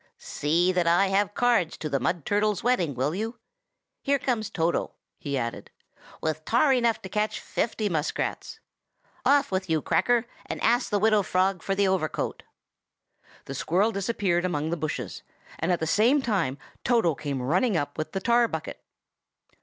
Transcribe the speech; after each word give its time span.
"See 0.17 0.71
that 0.71 0.87
I 0.87 1.09
have 1.09 1.35
cards 1.35 1.77
to 1.77 1.87
the 1.87 1.99
Mud 1.99 2.25
Turtle's 2.25 2.63
wedding, 2.63 2.95
will 2.95 3.13
you? 3.13 3.37
Here 4.01 4.17
comes 4.17 4.49
Toto," 4.49 4.95
he 5.19 5.37
added, 5.37 5.69
"with 6.21 6.43
tar 6.43 6.73
enough 6.73 7.03
to 7.03 7.07
catch 7.07 7.39
fifty 7.39 7.87
muskrats. 7.87 8.59
Off 9.27 9.51
with 9.51 9.69
you, 9.69 9.79
Cracker, 9.79 10.25
and 10.47 10.59
ask 10.63 10.89
the 10.89 10.97
Widow 10.97 11.21
Frog 11.21 11.61
for 11.61 11.75
the 11.75 11.87
overcoat." 11.87 12.41
The 13.45 13.53
squirrel 13.53 13.91
disappeared 13.91 14.43
among 14.43 14.71
the 14.71 14.75
bushes, 14.75 15.21
and 15.59 15.71
at 15.71 15.79
the 15.79 15.85
same 15.85 16.19
time 16.23 16.57
Toto 16.83 17.13
came 17.13 17.39
running 17.39 17.77
up 17.77 17.99
with 17.99 18.13
the 18.13 18.19
tar 18.21 18.47
bucket. 18.47 18.81